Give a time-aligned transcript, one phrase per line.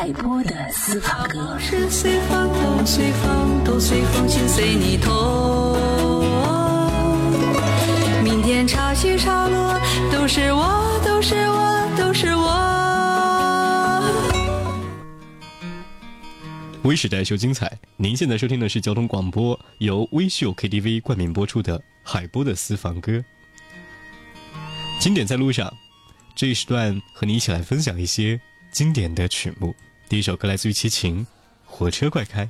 [0.00, 1.58] 海波的私房歌。
[1.58, 5.76] 是随风都随风都随风，心随你痛。
[8.24, 9.78] 明天潮起潮落，
[10.10, 12.48] 都是我，都是我，都是我。
[16.84, 23.22] 微时代秀精彩，您现在收听的是交通广播，由微秀 KTV 冠名播出的海波的私房歌。
[24.98, 25.70] 经典在路上，
[26.34, 28.40] 这一时段和你一起来分享一些
[28.72, 29.74] 经典的曲目。
[30.10, 31.20] 第一首歌来自于齐秦，
[31.64, 32.46] 《火车快开》。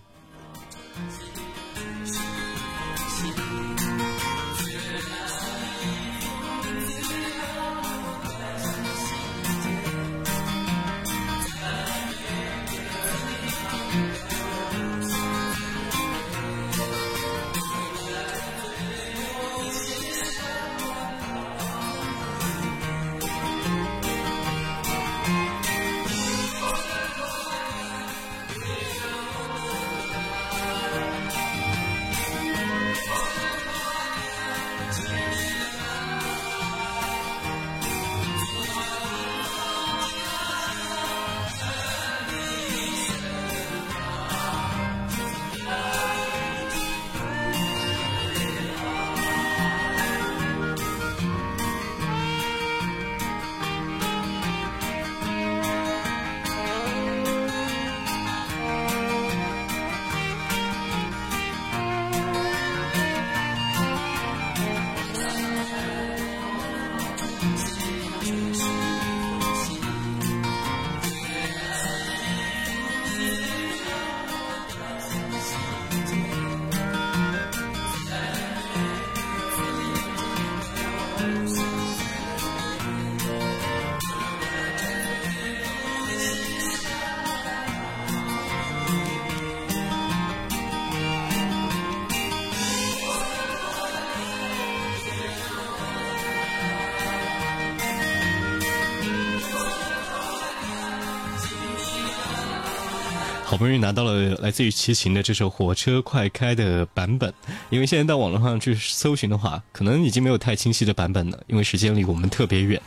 [103.61, 107.31] 不容易拿到了来自于齐秦的这首《火车快开》的版本，
[107.69, 112.81] 因为现在到网络上去搜寻的话，可能已经没有太清晰的版本了，因为时间离我们特别远。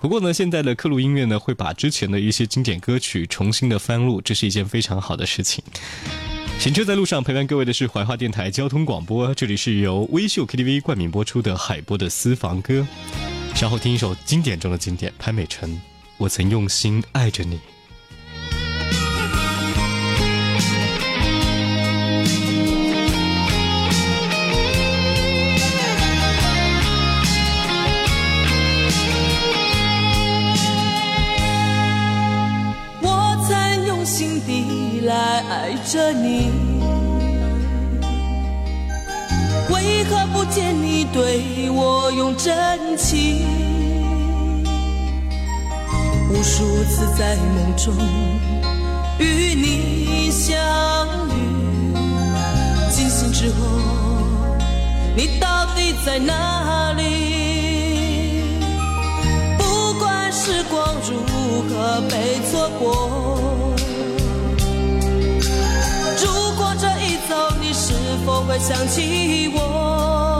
[0.00, 5.64] 不过呢，现在的刻录音乐呢，会把之前的一些经典歌曲重新的翻录，这是一件非常好的事情。
[6.60, 12.86] 行车在路上，陪伴各位的是怀化电台交通广播，这里是由微秀 KTV 冠名播出的海波的私房歌。
[13.56, 15.68] 稍后听一首经典中的经典，潘美辰，
[16.18, 17.56] 《我曾用心爱着你》。
[35.04, 36.50] 来爱着你，
[39.70, 43.44] 为何不见你对我用真情？
[46.30, 47.94] 无数次在梦中
[49.18, 50.56] 与你相
[51.28, 51.92] 遇，
[52.90, 53.66] 惊醒之后，
[55.14, 58.42] 你到底在哪里？
[59.58, 61.20] 不管时光如
[61.68, 63.63] 何被错过，
[68.24, 70.33] 否会想起我？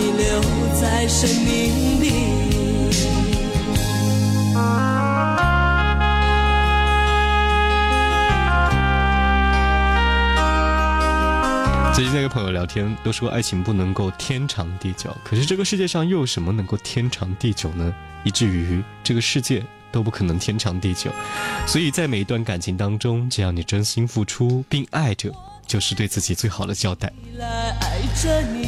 [0.00, 0.40] 你留
[0.80, 2.10] 在生命里。
[11.94, 17.94] 最近在跟朋友聊天，都说爱情不能够天长地久，可是这个世界上又有什么能够天长地久呢？
[18.24, 19.62] 以至于这个世界
[19.92, 21.10] 都不可能天长地久。
[21.66, 25.30] 所以在每一段感情当中，只要你真心付出并爱着，
[25.70, 27.12] 就是对自己最好的交代。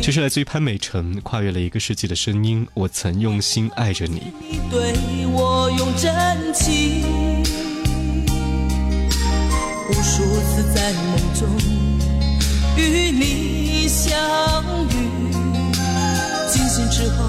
[0.01, 2.65] 这是来自于潘美辰跨越了一个世纪的声音。
[2.75, 4.95] 我曾用心爱着你，你对
[5.27, 6.15] 我用真
[6.55, 7.43] 情，
[9.89, 11.49] 无数次在梦中。
[12.77, 14.17] 与你相
[14.91, 14.95] 遇，
[16.49, 17.25] 惊醒之后，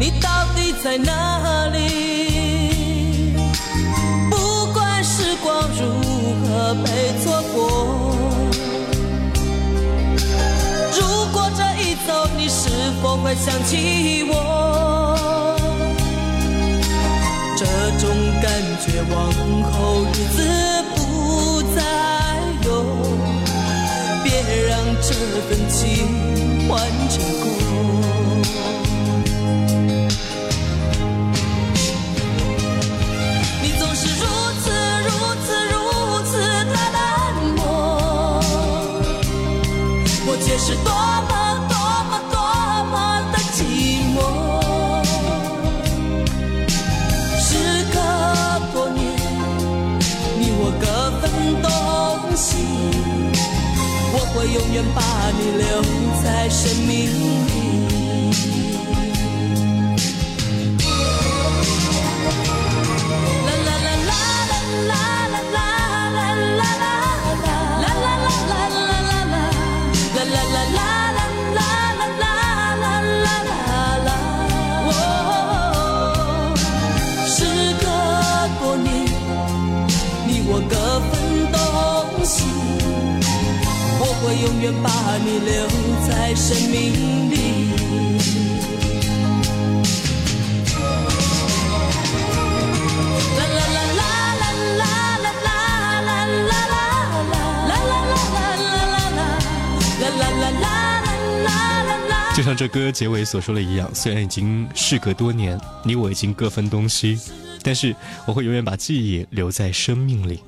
[0.00, 3.36] 你到底在哪里？
[4.28, 5.84] 不管时光如
[6.42, 7.37] 何被错
[13.02, 15.56] 否会想起我？
[17.56, 17.64] 这
[17.98, 18.08] 种
[18.40, 18.50] 感
[18.80, 19.16] 觉往
[19.72, 20.36] 后日子
[20.94, 21.76] 不再
[22.64, 22.68] 有。
[24.22, 24.26] 别
[24.68, 24.70] 让
[25.02, 25.08] 这
[25.48, 25.78] 份情
[26.68, 26.78] 换
[27.08, 27.57] 成空。
[54.72, 55.82] 愿把你留
[56.22, 57.47] 在生命
[84.60, 85.66] 愿把你留
[86.08, 87.38] 在生命里。
[102.36, 107.18] 就像这歌结尾所说的一样，虽然已经事隔多年，你我已经各分东西，
[107.64, 107.94] 但是
[108.26, 110.40] 我会永远把记忆留在生命里。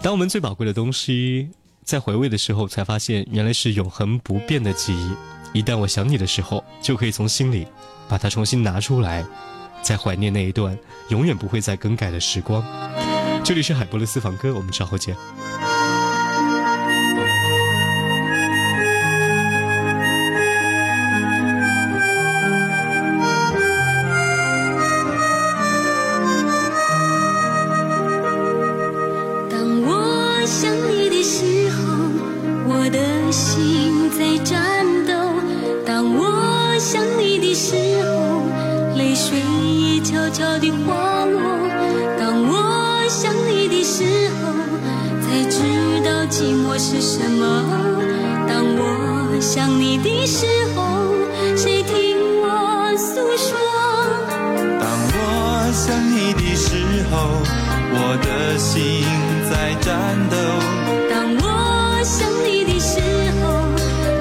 [0.00, 1.48] 当我们最宝贵的东西。
[1.84, 5.58] 在回味的时候，才发现原来是永恒不变的记忆。
[5.58, 7.66] 一旦我想你的时候，就可以从心里
[8.08, 9.24] 把它重新拿出来，
[9.82, 10.76] 再怀念那一段
[11.10, 12.64] 永远不会再更改的时光。
[13.44, 15.14] 这里是海波的私房歌，我们稍后见。
[46.86, 47.64] 是什么？
[48.46, 50.44] 当我想你的时
[50.76, 50.82] 候，
[51.56, 53.56] 谁听我诉说？
[54.78, 56.76] 当我想你的时
[57.10, 57.40] 候，
[57.90, 59.02] 我的心
[59.48, 59.88] 在颤
[60.28, 60.36] 抖。
[61.08, 63.00] 当我想你的时
[63.40, 63.42] 候，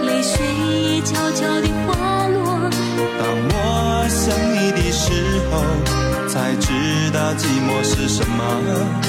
[0.07, 0.39] 泪水
[0.87, 1.91] 也悄悄地滑
[2.29, 2.71] 落。
[3.19, 4.23] 当我想
[4.55, 5.11] 你的时
[5.51, 5.59] 候，
[6.29, 6.71] 才知
[7.11, 9.02] 道寂寞是什么。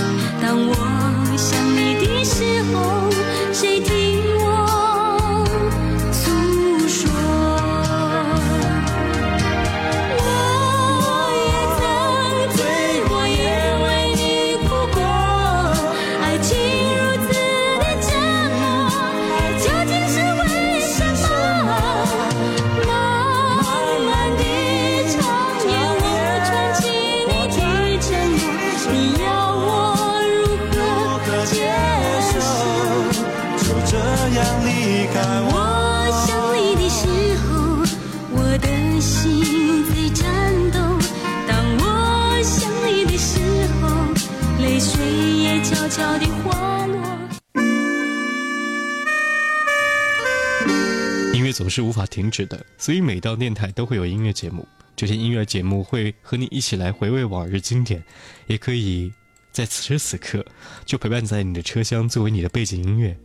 [51.54, 54.66] 总是无法停止的，所以每到电台都会有音乐节目。
[54.96, 58.02] 这些音乐节目会和你一起来回味往日经典，
[58.48, 59.12] 也可以
[59.52, 60.44] 在此时此刻
[60.84, 63.16] 就陪伴在你的车厢，作为你的背景音乐。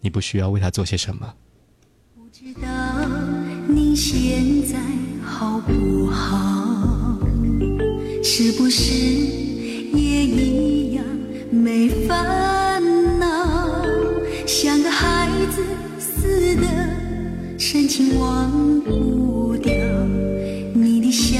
[0.00, 1.34] 你不需要为他做些什么。
[2.14, 2.68] 不知道
[3.66, 4.78] 你现在
[5.24, 7.18] 好不好？
[8.22, 11.04] 是不是也一样
[11.50, 12.57] 没烦
[17.70, 19.70] 深情忘不掉。
[20.72, 21.38] 你的笑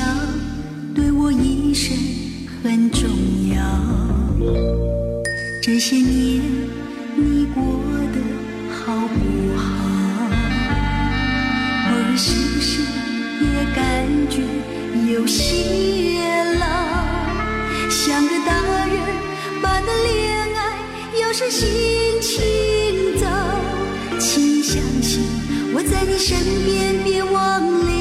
[0.94, 1.96] 对我一生
[2.62, 3.08] 很重
[3.48, 3.62] 要。
[5.62, 6.42] 这些年
[7.16, 7.62] 你过
[8.12, 8.20] 得
[8.68, 9.64] 好不好？
[11.88, 12.82] 我是不是
[13.40, 14.42] 也感觉
[15.10, 16.20] 有些
[16.58, 16.66] 老？
[17.88, 18.52] 像个大
[18.86, 19.00] 人
[19.62, 20.76] 般的恋爱，
[21.22, 21.66] 有时心
[22.20, 22.44] 情
[25.98, 27.97] 在你身边，别忘了，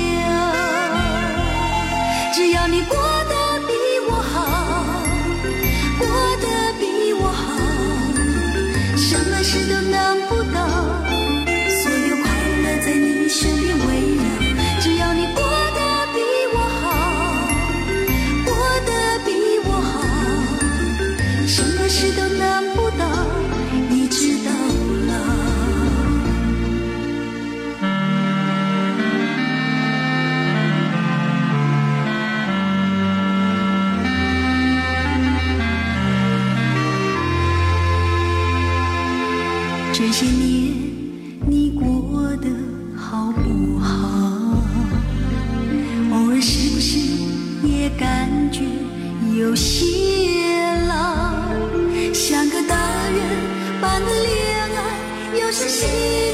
[55.68, 55.88] 心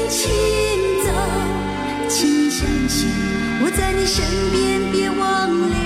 [0.08, 0.30] 情
[1.04, 1.10] 糟。
[2.08, 3.10] 请相信
[3.62, 5.76] 我在你身边，别忘了，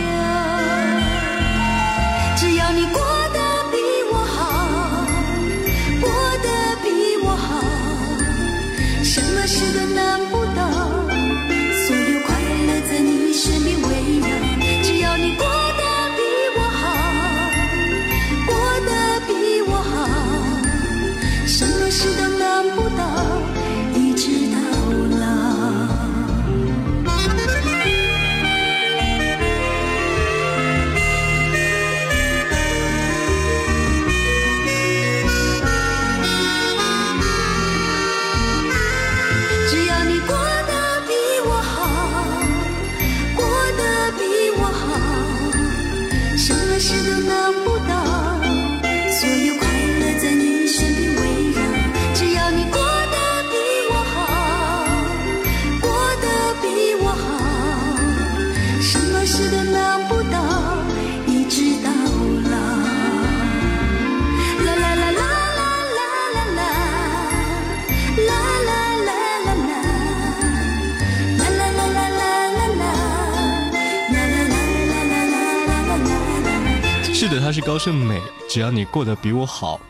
[77.20, 78.16] 是的，她是高胜美。
[78.48, 79.80] 只要你过得比我好，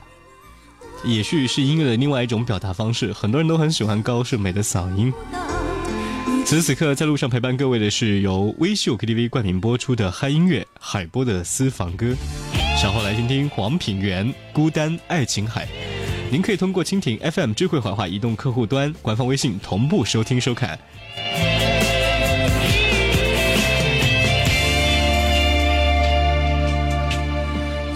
[1.05, 3.13] 也许是音乐的另外一种表达方式。
[3.13, 5.13] 很多人都很喜欢高胜美的嗓音。
[6.47, 12.15] 此时此刻，在路上陪伴各位的是由微秀 KTV 冠名播出的嗨音乐海波的私房歌。
[12.81, 15.67] 稍后来听听黄品源《孤单爱琴海》。
[16.31, 20.79] 您可以通过蜻蜓 FM 智慧怀化移动客户端、官方微信同步收听收看。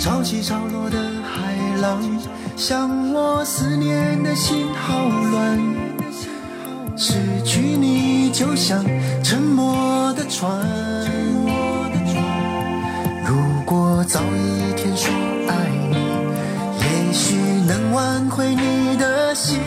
[0.02, 2.02] 潮起潮落的海浪，
[2.56, 5.60] 像我思念的心好乱。
[6.96, 8.84] 失去你就像
[9.22, 10.50] 沉默的船。
[13.24, 15.08] 如果早一天说
[15.46, 15.96] 爱你，
[16.80, 17.36] 也许
[17.68, 19.60] 能挽回你的心。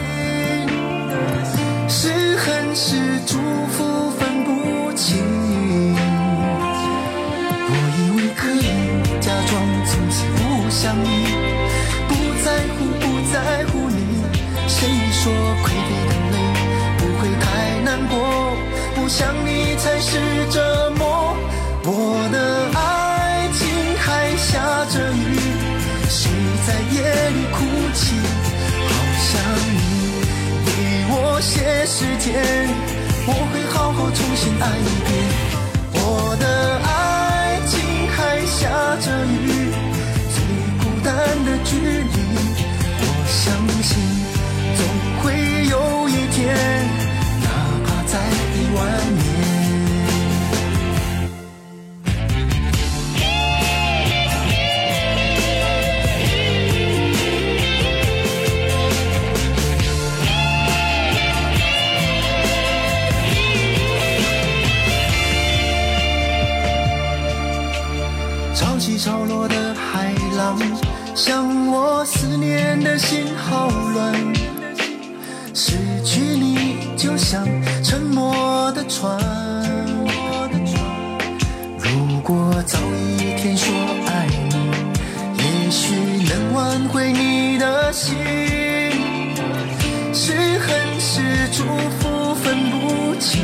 [1.88, 3.38] 是恨是祝
[3.70, 3.75] 福
[10.86, 11.10] 想你，
[12.08, 12.14] 不
[12.46, 14.22] 在乎不在乎你。
[14.68, 14.78] 谁
[15.12, 16.36] 说溃堤的泪
[17.00, 17.44] 不会太
[17.84, 18.14] 难过？
[18.94, 20.20] 不想你才是
[20.52, 21.36] 折磨。
[21.86, 21.90] 我
[22.32, 22.38] 的
[22.78, 23.66] 爱情
[23.98, 25.18] 还下着雨，
[26.08, 26.30] 谁
[26.68, 27.02] 在夜
[27.32, 27.58] 里哭
[27.96, 28.14] 泣？
[28.86, 28.94] 好
[29.26, 29.42] 想
[29.74, 29.82] 你，
[30.68, 30.70] 给
[31.10, 32.30] 我些时间，
[33.26, 35.15] 我会好好重新爱一遍。
[70.36, 70.58] 浪，
[71.16, 74.14] 像我思念的心好乱。
[75.54, 77.48] 失去你就像
[77.84, 79.18] 沉默的船。
[81.80, 83.74] 如果早一天说
[84.08, 84.56] 爱你，
[85.38, 85.96] 也许
[86.28, 88.16] 能挽回你的心。
[90.14, 91.64] 是恨是祝
[92.00, 93.42] 福分不清。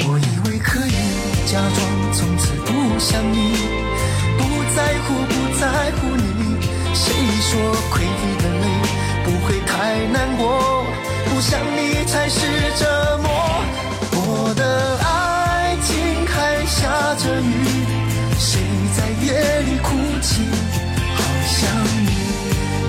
[0.00, 0.90] 我以为可以
[1.46, 1.76] 假装
[2.12, 3.87] 从此不想你。
[5.08, 6.28] 乎不在乎你。
[6.92, 7.04] 谁
[7.40, 7.50] 说
[7.90, 8.04] 亏
[8.42, 8.64] 的泪
[9.24, 9.72] 不会太
[10.12, 10.84] 难过？
[11.24, 12.38] 不想你才是
[12.78, 13.26] 折磨。
[14.12, 14.62] 我的
[14.98, 15.88] 爱情
[16.26, 16.36] 还
[16.66, 16.76] 下
[17.16, 17.48] 着雨，
[18.38, 18.60] 谁
[18.94, 19.26] 在夜
[19.62, 19.88] 里哭
[20.20, 20.28] 泣？
[21.16, 21.56] 好想
[22.04, 22.10] 你。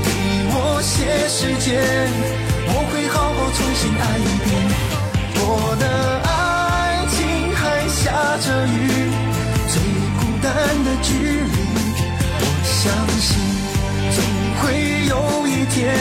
[0.04, 0.08] 给
[0.52, 0.94] 我些
[1.30, 1.68] 时间，
[2.68, 4.48] 我会好好重新爱一遍。
[5.42, 5.48] 我
[5.80, 5.86] 的
[6.28, 6.30] 爱
[7.16, 7.16] 情
[7.56, 7.98] 还下
[8.46, 8.78] 着雨，
[9.70, 9.74] 最
[10.20, 10.48] 孤单
[10.84, 11.08] 的距
[11.54, 11.59] 离。
[12.90, 13.38] 相信，
[14.16, 14.18] 总
[14.58, 15.94] 会有一天，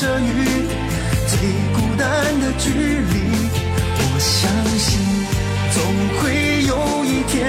[0.00, 0.24] 着雨，
[1.28, 1.36] 最
[1.74, 2.08] 孤单
[2.40, 3.14] 的距离，
[3.98, 4.98] 我相信
[5.74, 5.84] 总
[6.16, 7.44] 会有一天，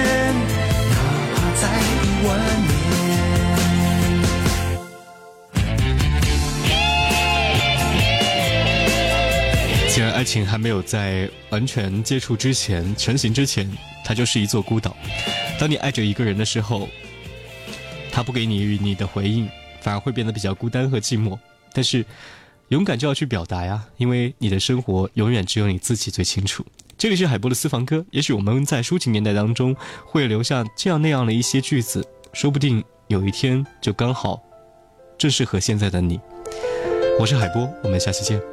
[0.90, 0.96] 哪
[1.32, 1.62] 怕在
[2.02, 2.30] 一万。
[9.88, 13.66] 既然爱情还没有在完全接触之前成型之前，
[14.04, 14.94] 它就是一座孤岛。
[15.58, 16.86] 当你爱着一个人的时候，
[18.12, 19.48] 他不给你予你的回应，
[19.80, 21.38] 反而会变得比较孤单和寂寞。
[21.74, 22.04] 但是，
[22.72, 26.64] 勇敢就要去表达呀，因为你的生活永远只有你自己最清楚。
[26.96, 34.42] 这里是海波的私房歌，也许我们在抒情年代当中会留下这样那样的一些句子，说不定有一天就刚好
[35.18, 36.18] 正适合现在的你。
[37.20, 38.51] 我是海波，我们下期见。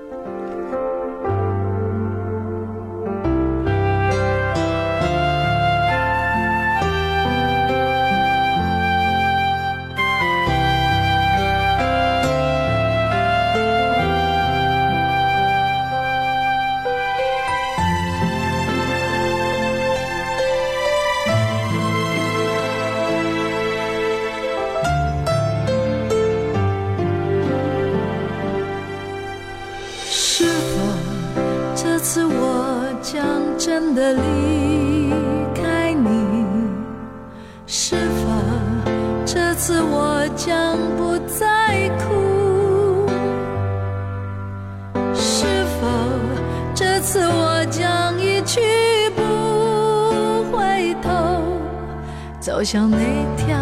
[52.50, 52.98] 走向那
[53.38, 53.56] 条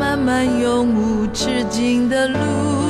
[0.00, 2.85] 漫漫永无止境的路？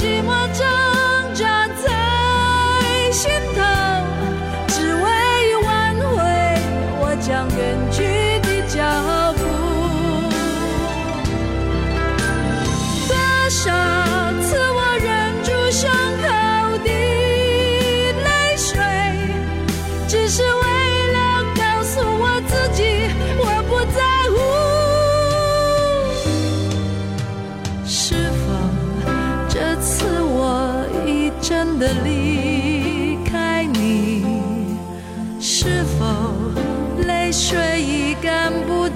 [0.00, 0.79] 寂寞着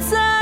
[0.00, 0.33] 在